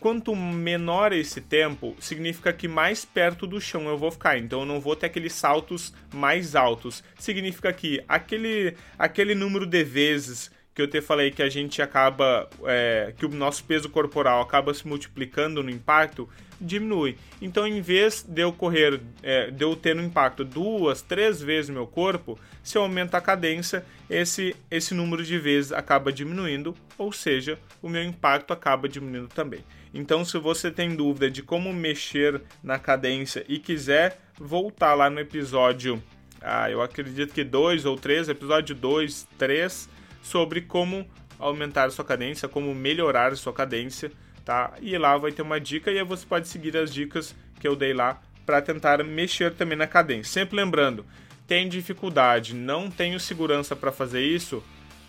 Quanto 0.00 0.34
menor 0.34 1.12
esse 1.12 1.42
tempo, 1.42 1.94
significa 2.00 2.54
que 2.54 2.66
mais 2.66 3.04
perto 3.04 3.46
do 3.46 3.60
chão 3.60 3.86
eu 3.86 3.98
vou 3.98 4.10
ficar. 4.10 4.38
Então 4.38 4.60
eu 4.60 4.66
não 4.66 4.80
vou 4.80 4.96
ter 4.96 5.06
aqueles 5.06 5.34
saltos 5.34 5.92
mais 6.12 6.56
altos. 6.56 7.04
Significa 7.18 7.70
que 7.70 8.02
aquele, 8.08 8.74
aquele 8.98 9.34
número 9.34 9.66
de 9.66 9.84
vezes 9.84 10.50
que 10.80 10.82
eu 10.82 10.88
te 10.88 11.00
falei 11.02 11.30
que 11.30 11.42
a 11.42 11.48
gente 11.48 11.82
acaba. 11.82 12.48
É, 12.64 13.12
que 13.18 13.26
o 13.26 13.28
nosso 13.28 13.62
peso 13.64 13.88
corporal 13.88 14.40
acaba 14.40 14.72
se 14.72 14.86
multiplicando 14.88 15.62
no 15.62 15.70
impacto, 15.70 16.28
diminui. 16.58 17.18
Então, 17.40 17.66
em 17.66 17.80
vez 17.82 18.22
de 18.22 18.42
eu 18.42 18.52
correr, 18.52 19.00
é, 19.22 19.50
de 19.50 19.62
eu 19.62 19.76
ter 19.76 19.94
no 19.94 20.02
impacto 20.02 20.44
duas, 20.44 21.02
três 21.02 21.42
vezes 21.42 21.68
no 21.68 21.74
meu 21.74 21.86
corpo, 21.86 22.38
se 22.62 22.78
eu 22.78 22.82
aumento 22.82 23.14
a 23.14 23.20
cadência, 23.20 23.84
esse, 24.08 24.56
esse 24.70 24.94
número 24.94 25.22
de 25.22 25.38
vezes 25.38 25.72
acaba 25.72 26.12
diminuindo, 26.12 26.74
ou 26.96 27.12
seja, 27.12 27.58
o 27.82 27.88
meu 27.88 28.02
impacto 28.02 28.52
acaba 28.52 28.88
diminuindo 28.88 29.28
também. 29.28 29.60
Então, 29.92 30.24
se 30.24 30.38
você 30.38 30.70
tem 30.70 30.94
dúvida 30.94 31.30
de 31.30 31.42
como 31.42 31.72
mexer 31.72 32.40
na 32.62 32.78
cadência 32.78 33.44
e 33.48 33.58
quiser 33.58 34.18
voltar 34.38 34.94
lá 34.94 35.10
no 35.10 35.20
episódio, 35.20 36.02
ah, 36.40 36.70
eu 36.70 36.80
acredito 36.80 37.34
que 37.34 37.44
dois 37.44 37.84
ou 37.84 37.96
três, 37.96 38.28
episódio 38.28 38.74
2, 38.74 39.28
3 39.36 39.99
sobre 40.22 40.62
como 40.62 41.06
aumentar 41.38 41.90
sua 41.90 42.04
cadência, 42.04 42.48
como 42.48 42.74
melhorar 42.74 43.36
sua 43.36 43.52
cadência, 43.52 44.12
tá? 44.44 44.74
E 44.80 44.96
lá 44.98 45.16
vai 45.16 45.32
ter 45.32 45.42
uma 45.42 45.60
dica 45.60 45.90
e 45.90 45.98
aí 45.98 46.04
você 46.04 46.26
pode 46.26 46.48
seguir 46.48 46.76
as 46.76 46.92
dicas 46.92 47.34
que 47.58 47.66
eu 47.66 47.74
dei 47.74 47.92
lá 47.92 48.20
para 48.44 48.60
tentar 48.60 49.02
mexer 49.04 49.54
também 49.54 49.76
na 49.76 49.86
cadência. 49.86 50.32
Sempre 50.32 50.56
lembrando, 50.56 51.04
tem 51.46 51.68
dificuldade, 51.68 52.54
não 52.54 52.90
tenho 52.90 53.18
segurança 53.18 53.74
para 53.74 53.92
fazer 53.92 54.22
isso, 54.22 54.62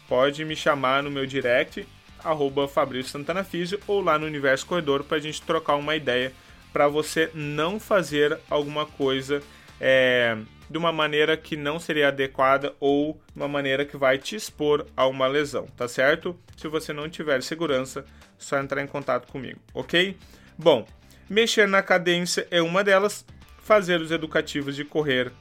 pode 0.08 0.44
me 0.46 0.56
chamar 0.56 1.04
no 1.04 1.12
meu 1.12 1.26
direct 1.26 1.88
arroba 2.24 2.68
Fabrício 2.68 3.12
Santana 3.12 3.44
Físio 3.44 3.80
ou 3.88 4.02
lá 4.02 4.18
no 4.18 4.26
Universo 4.26 4.66
Corredor 4.66 5.04
para 5.04 5.18
a 5.18 5.20
gente 5.20 5.42
trocar 5.42 5.76
uma 5.76 5.96
ideia 5.96 6.32
para 6.72 6.88
você 6.88 7.30
não 7.34 7.80
fazer 7.80 8.40
alguma 8.50 8.86
coisa 8.86 9.42
é, 9.80 10.38
de 10.72 10.78
uma 10.78 10.92
maneira 10.92 11.36
que 11.36 11.58
não 11.58 11.80
seria 11.80 12.08
adequada 12.08 12.74
ou 12.80 13.22
uma 13.36 13.48
maneira 13.48 13.86
que 13.86 13.98
vai 13.98 14.18
te 14.18 14.36
expor 14.36 14.86
a 14.96 15.06
uma 15.06 15.28
lesão, 15.28 15.68
tá 15.76 15.88
certo? 15.88 16.40
Se 16.56 16.68
você 16.70 16.94
não 16.94 17.10
tiver 17.10 17.44
segurança, 17.44 18.06
só 18.38 18.58
entrar 18.58 18.82
em 18.82 18.88
contato 18.88 19.30
comigo, 19.30 19.60
ok? 19.74 20.18
Bom, 20.58 20.88
mexer 21.30 21.68
na 21.68 21.84
cadência 21.84 22.48
é 22.50 22.62
uma 22.62 22.84
delas, 22.84 23.26
fazer 23.60 24.00
os 24.00 24.12
educativos 24.12 24.76
de 24.76 24.86
correr 24.86 25.32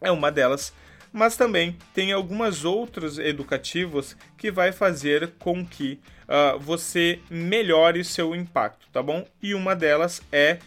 é 0.00 0.10
uma 0.10 0.30
delas, 0.30 0.72
mas 1.12 1.36
também 1.36 1.76
tem 1.92 2.12
algumas 2.12 2.64
outras 2.64 3.18
educativas 3.18 4.16
que 4.38 4.52
vai 4.52 4.70
fazer 4.70 5.32
com 5.38 5.66
que 5.66 5.98
uh, 6.28 6.58
você 6.60 7.18
melhore 7.28 8.04
seu 8.04 8.36
impacto, 8.36 8.86
tá 8.92 9.02
bom? 9.02 9.26
E 9.42 9.52
uma 9.52 9.74
delas 9.74 10.22
é 10.30 10.58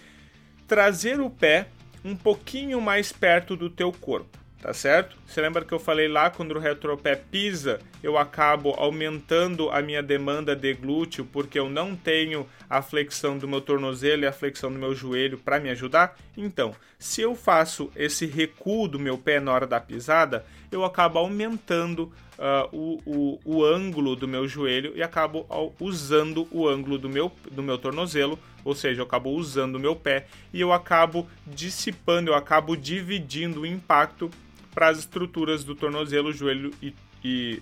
trazer 0.67 1.21
o 1.21 1.29
pé 1.29 1.67
um 2.03 2.15
pouquinho 2.15 2.81
mais 2.81 3.11
perto 3.11 3.55
do 3.55 3.69
teu 3.69 3.91
corpo, 3.91 4.37
tá 4.61 4.73
certo? 4.73 5.15
Você 5.25 5.41
lembra 5.41 5.63
que 5.63 5.73
eu 5.73 5.79
falei 5.79 6.07
lá 6.07 6.29
quando 6.29 6.51
o 6.51 6.59
retropé 6.59 7.15
pisa, 7.15 7.79
eu 8.01 8.17
acabo 8.17 8.71
aumentando 8.71 9.69
a 9.69 9.81
minha 9.81 10.03
demanda 10.03 10.55
de 10.55 10.73
glúteo 10.73 11.25
porque 11.25 11.57
eu 11.57 11.69
não 11.69 11.95
tenho 11.95 12.47
a 12.69 12.81
flexão 12.81 13.37
do 13.37 13.47
meu 13.47 13.61
tornozelo 13.61 14.23
e 14.23 14.27
a 14.27 14.33
flexão 14.33 14.71
do 14.71 14.79
meu 14.79 14.93
joelho 14.93 15.37
para 15.37 15.59
me 15.59 15.69
ajudar? 15.69 16.17
Então, 16.35 16.75
se 16.99 17.21
eu 17.21 17.35
faço 17.35 17.91
esse 17.95 18.25
recuo 18.25 18.87
do 18.87 18.99
meu 18.99 19.17
pé 19.17 19.39
na 19.39 19.51
hora 19.51 19.67
da 19.67 19.79
pisada, 19.79 20.45
eu 20.71 20.83
acabo 20.83 21.19
aumentando 21.19 22.11
uh, 22.43 22.69
o, 22.75 22.99
o, 23.05 23.39
o 23.45 23.63
ângulo 23.63 24.15
do 24.15 24.27
meu 24.27 24.47
joelho 24.47 24.91
e 24.95 25.01
acabo 25.01 25.47
usando 25.79 26.45
o 26.51 26.67
ângulo 26.67 26.97
do 26.97 27.07
meu, 27.07 27.31
do 27.49 27.63
meu 27.63 27.77
tornozelo 27.77 28.37
ou 28.65 28.75
seja, 28.75 29.01
eu 29.01 29.05
acabo 29.05 29.29
usando 29.31 29.75
o 29.75 29.79
meu 29.79 29.95
pé 29.95 30.27
e 30.53 30.61
eu 30.61 30.71
acabo 30.71 31.27
dissipando, 31.45 32.31
eu 32.31 32.35
acabo 32.35 32.75
dividindo 32.75 33.61
o 33.61 33.65
impacto 33.65 34.29
para 34.73 34.89
as 34.89 34.99
estruturas 34.99 35.63
do 35.63 35.75
tornozelo, 35.75 36.31
joelho 36.31 36.71
e, 36.81 36.93
e 37.23 37.61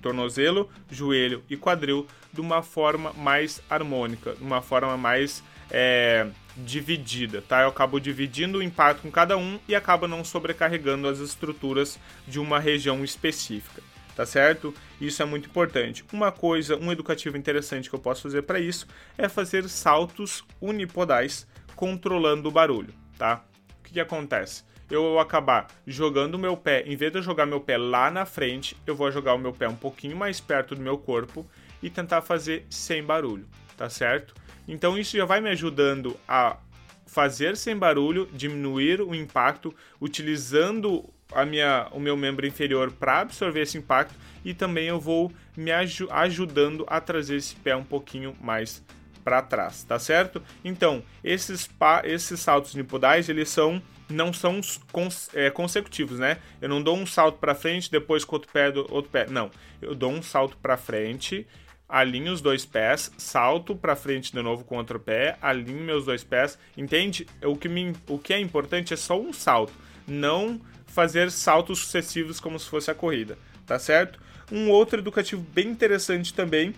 tornozelo, 0.00 0.68
joelho 0.90 1.42
e 1.48 1.56
quadril 1.56 2.06
de 2.32 2.40
uma 2.40 2.62
forma 2.62 3.12
mais 3.12 3.62
harmônica, 3.68 4.34
de 4.34 4.42
uma 4.42 4.62
forma 4.62 4.96
mais 4.96 5.44
é, 5.70 6.26
dividida, 6.56 7.42
tá? 7.42 7.62
Eu 7.62 7.68
acabo 7.68 8.00
dividindo 8.00 8.58
o 8.58 8.62
impacto 8.62 9.02
com 9.02 9.10
cada 9.10 9.36
um 9.36 9.58
e 9.68 9.74
acabo 9.74 10.08
não 10.08 10.24
sobrecarregando 10.24 11.06
as 11.06 11.18
estruturas 11.18 11.98
de 12.26 12.40
uma 12.40 12.58
região 12.58 13.04
específica 13.04 13.89
tá 14.20 14.26
certo? 14.26 14.74
Isso 15.00 15.22
é 15.22 15.24
muito 15.24 15.48
importante. 15.48 16.04
Uma 16.12 16.30
coisa, 16.30 16.76
um 16.76 16.92
educativo 16.92 17.38
interessante 17.38 17.88
que 17.88 17.94
eu 17.94 17.98
posso 17.98 18.20
fazer 18.20 18.42
para 18.42 18.60
isso 18.60 18.86
é 19.16 19.30
fazer 19.30 19.66
saltos 19.66 20.44
unipodais 20.60 21.46
controlando 21.74 22.50
o 22.50 22.52
barulho, 22.52 22.92
tá? 23.16 23.42
O 23.78 23.82
que, 23.82 23.94
que 23.94 24.00
acontece? 24.00 24.62
Eu 24.90 25.00
vou 25.00 25.20
acabar 25.20 25.68
jogando 25.86 26.34
o 26.34 26.38
meu 26.38 26.54
pé, 26.54 26.82
em 26.86 26.96
vez 26.96 27.10
de 27.10 27.16
eu 27.16 27.22
jogar 27.22 27.46
meu 27.46 27.62
pé 27.62 27.78
lá 27.78 28.10
na 28.10 28.26
frente, 28.26 28.76
eu 28.86 28.94
vou 28.94 29.10
jogar 29.10 29.32
o 29.32 29.38
meu 29.38 29.54
pé 29.54 29.66
um 29.66 29.76
pouquinho 29.76 30.18
mais 30.18 30.38
perto 30.38 30.74
do 30.74 30.82
meu 30.82 30.98
corpo 30.98 31.48
e 31.82 31.88
tentar 31.88 32.20
fazer 32.20 32.66
sem 32.68 33.02
barulho, 33.02 33.48
tá 33.74 33.88
certo? 33.88 34.34
Então 34.68 34.98
isso 34.98 35.16
já 35.16 35.24
vai 35.24 35.40
me 35.40 35.48
ajudando 35.48 36.14
a 36.28 36.58
fazer 37.06 37.56
sem 37.56 37.74
barulho, 37.74 38.28
diminuir 38.34 39.00
o 39.00 39.14
impacto, 39.14 39.74
utilizando 39.98 41.08
a 41.32 41.44
minha, 41.44 41.88
o 41.92 42.00
meu 42.00 42.16
membro 42.16 42.46
inferior 42.46 42.90
para 42.90 43.20
absorver 43.20 43.62
esse 43.62 43.78
impacto 43.78 44.14
e 44.44 44.54
também 44.54 44.86
eu 44.86 44.98
vou 44.98 45.32
me 45.56 45.70
aj 45.70 46.06
ajudando 46.10 46.84
a 46.88 47.00
trazer 47.00 47.36
esse 47.36 47.54
pé 47.56 47.76
um 47.76 47.84
pouquinho 47.84 48.36
mais 48.40 48.82
para 49.22 49.42
trás, 49.42 49.84
tá 49.84 49.98
certo? 49.98 50.42
Então, 50.64 51.02
esses, 51.22 51.68
esses 52.04 52.40
saltos 52.40 52.74
nipodais, 52.74 53.28
eles 53.28 53.48
são 53.48 53.82
não 54.08 54.32
são 54.32 54.60
cons 54.90 55.30
é, 55.34 55.50
consecutivos, 55.50 56.18
né? 56.18 56.38
Eu 56.60 56.68
não 56.68 56.82
dou 56.82 56.96
um 56.96 57.06
salto 57.06 57.38
para 57.38 57.54
frente, 57.54 57.90
depois 57.90 58.24
com 58.24 58.36
outro 58.36 58.50
pé, 58.52 58.72
do 58.72 58.80
outro 58.92 59.10
pé. 59.10 59.26
Não, 59.28 59.50
eu 59.80 59.94
dou 59.94 60.10
um 60.10 60.20
salto 60.20 60.56
para 60.56 60.76
frente, 60.76 61.46
alinho 61.88 62.32
os 62.32 62.40
dois 62.40 62.66
pés, 62.66 63.12
salto 63.16 63.76
para 63.76 63.94
frente 63.94 64.32
de 64.32 64.42
novo 64.42 64.64
com 64.64 64.76
outro 64.76 64.98
pé, 64.98 65.36
alinho 65.40 65.84
meus 65.84 66.04
dois 66.04 66.24
pés. 66.24 66.58
Entende? 66.76 67.26
O 67.44 67.56
que, 67.56 67.68
me, 67.68 67.94
o 68.08 68.18
que 68.18 68.32
é 68.32 68.40
importante 68.40 68.92
é 68.92 68.96
só 68.96 69.20
um 69.20 69.32
salto, 69.32 69.72
não 70.08 70.60
fazer 70.90 71.30
saltos 71.30 71.78
sucessivos 71.80 72.40
como 72.40 72.58
se 72.58 72.68
fosse 72.68 72.90
a 72.90 72.94
corrida, 72.94 73.38
tá 73.66 73.78
certo? 73.78 74.20
Um 74.50 74.68
outro 74.70 74.98
educativo 74.98 75.40
bem 75.40 75.68
interessante 75.68 76.34
também, 76.34 76.74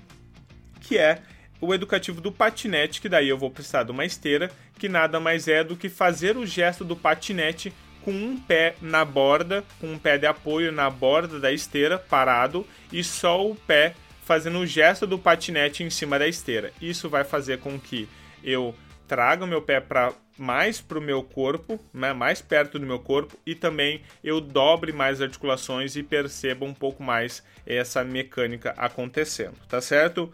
que 0.81 0.99
é 0.99 1.23
o 1.61 1.73
educativo 1.73 2.21
do 2.21 2.31
patinete, 2.31 3.01
que 3.01 3.09
daí 3.09 3.29
eu 3.29 3.39
vou 3.39 3.51
precisar 3.51 3.85
de 3.85 3.91
uma 3.91 4.05
esteira, 4.05 4.51
que 4.79 4.89
nada 4.89 5.19
mais 5.19 5.49
é 5.49 5.63
do 5.63 5.77
que 5.77 5.89
fazer 5.89 6.37
o 6.37 6.45
gesto 6.45 6.85
do 6.85 6.97
patinete 6.97 7.73
com 8.05 8.11
um 8.11 8.37
pé 8.37 8.75
na 8.83 9.05
borda, 9.05 9.65
com 9.81 9.93
um 9.93 9.99
pé 9.99 10.19
de 10.19 10.27
apoio 10.27 10.73
na 10.73 10.91
borda 10.91 11.39
da 11.39 11.53
esteira, 11.53 11.99
parado, 11.99 12.67
e 12.93 13.03
só 13.03 13.47
o 13.47 13.55
pé 13.55 13.95
fazendo 14.25 14.59
o 14.59 14.67
gesto 14.67 15.07
do 15.07 15.19
patinete 15.19 15.83
em 15.83 15.91
cima 15.91 16.19
da 16.19 16.27
esteira. 16.27 16.73
Isso 16.81 17.09
vai 17.09 17.25
fazer 17.25 17.59
com 17.59 17.79
que 17.79 18.09
eu 18.43 18.75
traga 19.07 19.45
o 19.45 19.49
meu 19.49 19.63
pé 19.63 19.81
para 19.81 20.13
mais 20.39 20.81
para 20.81 20.99
o 20.99 21.03
meu 21.03 21.23
corpo, 21.23 21.79
né, 21.93 22.13
mais 22.13 22.41
perto 22.41 22.79
do 22.79 22.87
meu 22.87 22.99
corpo, 22.99 23.37
e 23.45 23.55
também 23.55 24.03
eu 24.23 24.41
dobre 24.41 24.93
mais 24.93 25.21
articulações 25.21 25.97
e 25.97 26.03
perceba 26.03 26.65
um 26.65 26.75
pouco 26.75 27.03
mais 27.03 27.43
essa 27.67 28.03
mecânica 28.03 28.75
acontecendo, 28.77 29.57
tá 29.69 29.81
certo? 29.81 30.33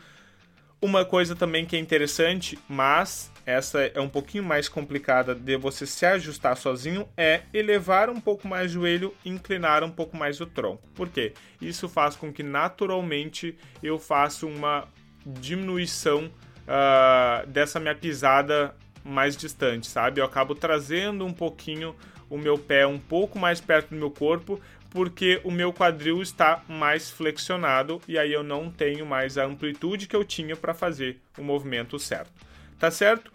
Uma 0.80 1.04
coisa 1.04 1.34
também 1.34 1.66
que 1.66 1.74
é 1.74 1.78
interessante, 1.78 2.56
mas 2.68 3.32
essa 3.44 3.80
é 3.80 4.00
um 4.00 4.08
pouquinho 4.08 4.44
mais 4.44 4.68
complicada 4.68 5.34
de 5.34 5.56
você 5.56 5.86
se 5.86 6.06
ajustar 6.06 6.56
sozinho, 6.56 7.08
é 7.16 7.40
elevar 7.52 8.08
um 8.10 8.20
pouco 8.20 8.46
mais 8.46 8.70
o 8.70 8.74
joelho 8.74 9.14
inclinar 9.24 9.82
um 9.82 9.90
pouco 9.90 10.16
mais 10.16 10.40
o 10.40 10.46
tronco. 10.46 10.86
Por 10.94 11.08
quê? 11.08 11.32
Isso 11.60 11.88
faz 11.88 12.14
com 12.14 12.32
que 12.32 12.42
naturalmente 12.42 13.56
eu 13.82 13.98
faça 13.98 14.46
uma 14.46 14.86
diminuição 15.26 16.26
uh, 16.26 17.46
dessa 17.46 17.80
minha 17.80 17.94
pisada 17.94 18.76
mais 19.08 19.36
distante, 19.36 19.86
sabe? 19.86 20.20
Eu 20.20 20.24
acabo 20.24 20.54
trazendo 20.54 21.24
um 21.24 21.32
pouquinho 21.32 21.94
o 22.30 22.36
meu 22.36 22.58
pé 22.58 22.86
um 22.86 22.98
pouco 22.98 23.38
mais 23.38 23.60
perto 23.60 23.90
do 23.90 23.96
meu 23.96 24.10
corpo, 24.10 24.60
porque 24.90 25.40
o 25.44 25.50
meu 25.50 25.72
quadril 25.72 26.22
está 26.22 26.62
mais 26.68 27.10
flexionado 27.10 28.00
e 28.08 28.18
aí 28.18 28.32
eu 28.32 28.42
não 28.42 28.70
tenho 28.70 29.04
mais 29.04 29.36
a 29.36 29.44
amplitude 29.44 30.06
que 30.06 30.16
eu 30.16 30.24
tinha 30.24 30.56
para 30.56 30.74
fazer 30.74 31.20
o 31.36 31.42
movimento 31.42 31.98
certo. 31.98 32.32
tá 32.78 32.90
certo? 32.90 33.32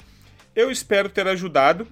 Eu 0.56 0.72
espero 0.72 1.10
ter 1.10 1.28
ajudado. 1.28 1.88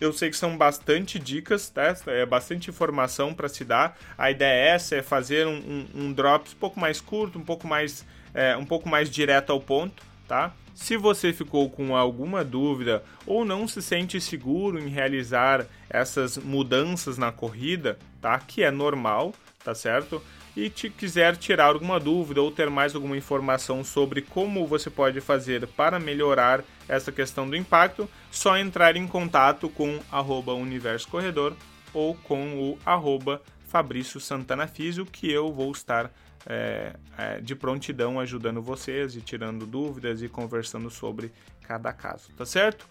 Eu 0.00 0.12
sei 0.12 0.28
que 0.28 0.36
são 0.36 0.56
bastante 0.56 1.18
dicas, 1.18 1.68
tá? 1.68 1.94
É 2.06 2.26
bastante 2.26 2.68
informação 2.68 3.32
para 3.32 3.48
se 3.48 3.64
dar. 3.64 3.96
A 4.18 4.30
ideia 4.30 4.52
é 4.52 4.68
essa, 4.74 4.96
é 4.96 5.02
fazer 5.02 5.46
um, 5.46 5.56
um, 5.56 5.86
um 5.94 6.12
drops 6.12 6.52
um 6.52 6.56
pouco 6.56 6.78
mais 6.78 7.00
curto, 7.00 7.38
um 7.38 7.44
pouco 7.44 7.66
mais, 7.66 8.04
é, 8.34 8.56
um 8.56 8.64
pouco 8.64 8.88
mais 8.88 9.08
direto 9.08 9.50
ao 9.50 9.60
ponto, 9.60 10.02
tá? 10.26 10.52
Se 10.74 10.96
você 10.96 11.32
ficou 11.32 11.70
com 11.70 11.96
alguma 11.96 12.42
dúvida 12.44 13.04
ou 13.24 13.44
não 13.44 13.68
se 13.68 13.80
sente 13.80 14.20
seguro 14.20 14.78
em 14.78 14.88
realizar 14.88 15.66
essas 15.88 16.36
mudanças 16.36 17.16
na 17.16 17.30
corrida, 17.30 17.98
tá? 18.20 18.38
Que 18.38 18.64
é 18.64 18.70
normal, 18.70 19.32
tá 19.62 19.74
certo? 19.74 20.20
E 20.56 20.68
te 20.68 20.90
quiser 20.90 21.36
tirar 21.36 21.66
alguma 21.66 21.98
dúvida 21.98 22.40
ou 22.42 22.50
ter 22.50 22.70
mais 22.70 22.94
alguma 22.94 23.16
informação 23.16 23.82
sobre 23.82 24.22
como 24.22 24.66
você 24.66 24.90
pode 24.90 25.20
fazer 25.20 25.66
para 25.68 25.98
melhorar 25.98 26.64
essa 26.88 27.10
questão 27.10 27.48
do 27.48 27.56
impacto, 27.56 28.08
só 28.30 28.56
entrar 28.56 28.96
em 28.96 29.06
contato 29.06 29.68
com 29.68 30.00
arroba 30.10 30.54
Universo 30.54 31.08
Corredor 31.08 31.54
ou 31.92 32.14
com 32.14 32.58
o 32.58 32.78
arroba 32.84 33.40
Fabrício 33.66 34.20
Santana 34.20 34.68
Físio, 34.68 35.04
que 35.04 35.30
eu 35.30 35.52
vou 35.52 35.72
estar 35.72 36.12
é, 36.46 36.94
é, 37.16 37.40
de 37.40 37.54
prontidão 37.54 38.20
ajudando 38.20 38.60
vocês 38.60 39.16
e 39.16 39.20
tirando 39.20 39.66
dúvidas 39.66 40.22
e 40.22 40.28
conversando 40.28 40.90
sobre 40.90 41.32
cada 41.62 41.92
caso, 41.92 42.30
tá 42.36 42.44
certo? 42.44 42.88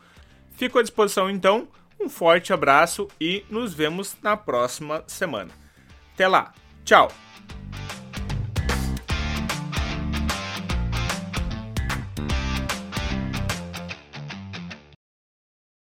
Fico 0.52 0.80
à 0.80 0.82
disposição 0.82 1.30
então, 1.30 1.68
um 2.00 2.10
forte 2.10 2.54
abraço 2.54 3.08
e 3.20 3.46
nos 3.50 3.74
vemos 3.74 4.16
na 4.22 4.36
próxima 4.36 5.04
semana. 5.08 5.52
Até 6.14 6.28
lá, 6.28 6.54
tchau! 6.84 7.10